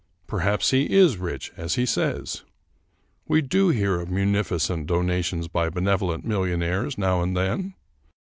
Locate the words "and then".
7.21-7.75